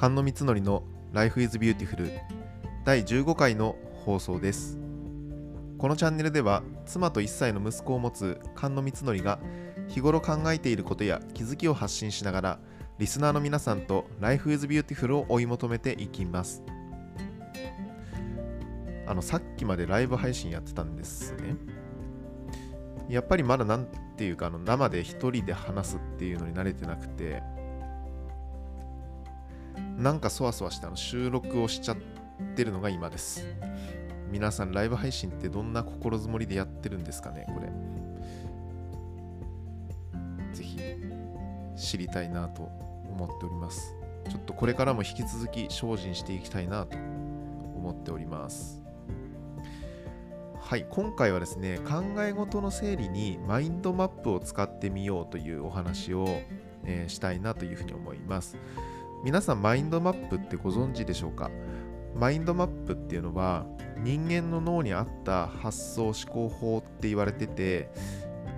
[0.00, 2.10] 菅野光則の Life is Beautiful
[2.86, 3.76] 第15回の
[4.06, 4.78] 放送です。
[5.76, 9.38] このチャンネルでは妻と1歳の息子を持つ菅野光則が
[9.88, 12.58] 日頃考えていることや気づきを発信しながら
[12.96, 16.62] リスナーの皆さんと Life is Beautiful を追い求めていきます。
[19.06, 21.56] あのさっきまでライブ配信やってたんですね。
[23.10, 23.86] やっぱりまだなん
[24.16, 27.42] ていうかあの生で一人で話すっていうのに慣れてなくて
[30.00, 31.96] なんかそわそわしてあの収録をしちゃっ
[32.56, 33.44] てるのが今です。
[34.30, 37.70] 皆さんライブ配信ってどんな心づもりでやってるんですかねこれ。
[40.54, 40.78] ぜひ
[41.76, 43.94] 知りたいなと思っております。
[44.30, 48.80] ちょっとこれからも引き続き精進していきたいなと思っております。
[50.60, 56.26] はい、今回はですね、考え事の整理にマインドマップを使ってみようというお話を、
[56.84, 58.56] えー、したいなというふうに思います。
[59.22, 61.50] 皆さんマインドマップってご存知でしょうか？
[62.14, 63.66] マインドマップっていうのは
[63.98, 67.90] 人間の脳に合った発想思考法って言われてて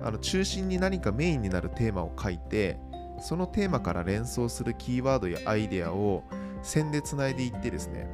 [0.00, 2.78] あの中心に何かメインになるテーマを書いて
[3.20, 6.22] そのテーマから連想するキーワードやアイデアを
[6.62, 8.08] 線でつないでいってですね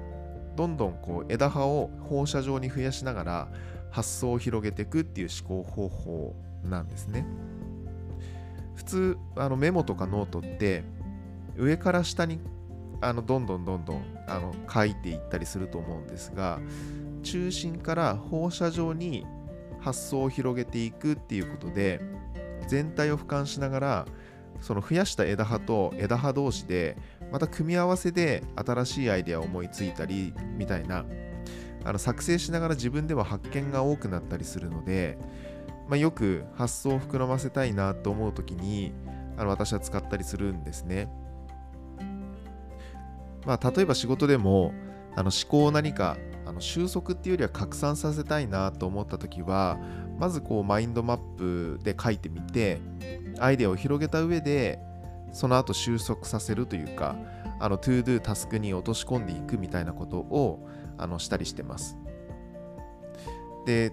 [0.57, 3.49] どんどんこう枝葉を放射状に増やしながら
[3.91, 7.27] 発想を広げていくっていう思考方法なんですね。
[8.75, 10.85] 普通あのメモとかノートって
[11.61, 12.41] 上から下に
[13.01, 16.59] あのどんどんどんどんあの書いていったりすると思うんですが
[17.23, 19.27] 中心から放射状に
[19.81, 22.01] 発想を広げていくっていうことで
[22.67, 24.07] 全体を俯瞰しながら
[24.61, 26.97] その増やした枝葉と枝葉同士で
[27.33, 31.05] また組み合わせで新しいアイデアを思いついたりみたいな
[31.85, 35.19] あの作成しながら自分では発見が多くなったりするので、
[35.89, 38.93] まあ、よく発想を膨らませたいなと思う時に
[39.39, 41.09] あの私は使ったりするんですね。
[43.47, 44.73] まあ、例えば仕事でも
[45.17, 46.17] あの思考を何か
[46.47, 49.79] あの収束っていうよりは拡散させたいなと思った時は
[50.19, 52.81] まずこうマインドマップで書いてみて
[53.39, 54.79] アイデアを広げた上で
[55.33, 57.17] その後収束させるというか
[57.59, 61.97] あの to do タスクに落とし込んでいくみたいなことをあのしたりしてます。
[63.67, 63.93] で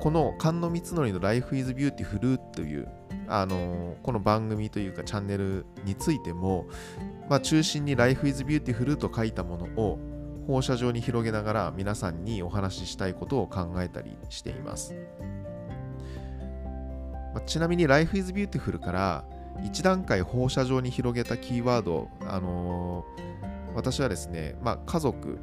[0.00, 2.88] この菅野光則の Life is Beautiful という
[3.32, 6.66] あのこの番組というかチャンネルについても、
[7.28, 10.00] まあ、中心に Life is Beautiful と書いたものを
[10.48, 14.96] 放射状に広げながら皆さんにお話ししたいことを考えたりしています。
[17.32, 19.24] まあ、ちなみに Life is Beautiful から
[19.60, 25.38] 1段階放射状に広げたキーワード、あのー、私はですね、まあ、家族、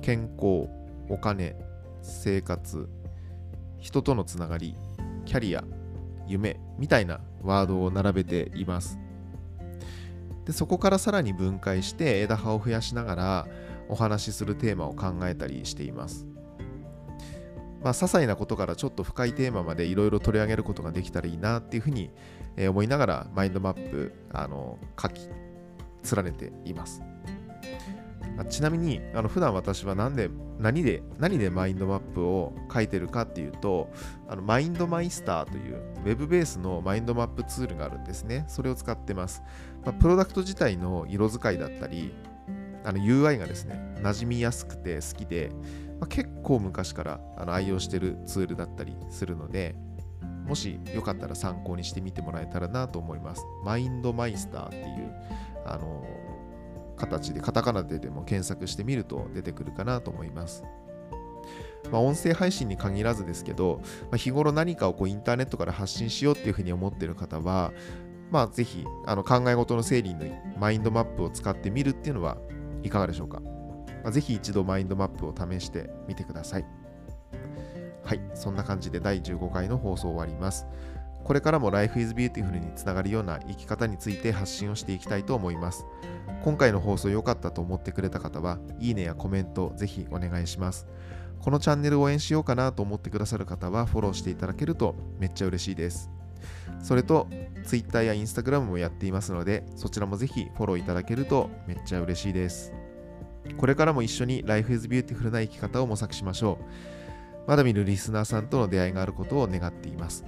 [0.00, 0.70] 健康、
[1.10, 1.56] お金、
[2.00, 2.88] 生活、
[3.80, 4.76] 人とのつながり、
[5.26, 5.64] キャリア、
[6.26, 8.98] 夢みたいなワードを並べています。
[10.44, 13.46] でそこからさらに分解して枝葉を増やしながら
[13.88, 16.26] お話しするテーマを考えたりしています。
[17.82, 22.10] まあ、些細なことからちょっと深いテーマまでいろいろ取り上げることができたらいいなっていうふうに
[22.68, 25.28] 思いながらマインドマップあの書き
[26.14, 27.02] 連ねています。
[28.48, 33.90] ちなみにあの普段私は何で何で何でマインドマップを書いてるかっていうと
[34.28, 38.44] あのマインドマイスターというウェブベースのマインドマップツールがあるんですね。
[38.48, 39.42] それを使ってます、
[39.84, 42.12] まあ、プロダクト自体の色使いだったり
[42.84, 45.50] あの UI がですね馴染みやすくて好きで、
[46.00, 49.74] まあ、結構昔からあの愛用してるツールだったりするので
[50.46, 53.44] もしよかったら参考にしてみてもらえたらなと思います。
[53.64, 55.14] マインドマイスターっていう
[55.64, 56.04] あの
[57.02, 60.64] 形でカタカナででも検索してみると出てくるかなと思います。
[61.90, 67.72] まあ、音声配信に限らずですけど、まあ、日頃何かをこうインターネットから発信しようっていうふうに思っている方は、
[68.30, 70.24] まあ、ぜひあの考え事の整理の
[70.58, 72.38] マインドマップを使ってみるっていうのは
[72.84, 73.42] いかがでしょうか。
[74.04, 76.66] まあ、ぜひ一度マインドマップを試してみてください。
[78.04, 80.66] はい、そんな感じで第15回の放送終わります。
[81.24, 85.86] これからも Life is Beautiful につながるような生き方について発信をしていきたいと思います。
[86.44, 90.86] 今回の放送良かったと思ってくれた方は、いいねやコメントぜひお願いします。
[91.40, 96.10] このチャンネルを応援しようかなと思ってくださる方はフォローしていただけるとめっちゃ嬉しいです。
[96.80, 97.28] それと、
[97.64, 102.72] Twitter や Instagram もやっていますので、そちらもぜひフォローいただけるとめっちゃ嬉しいです。
[103.56, 106.64] これからも一緒に Life is Beautiful な生き方を模索しましょう。
[107.46, 110.24] まだ見るリスナーさんとの出会いがあることを願っています。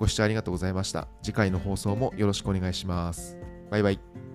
[0.00, 1.08] ご視聴ありがとうございました。
[1.22, 3.36] 次回の放送もよろしくお願いします。
[3.70, 4.29] バイバイ。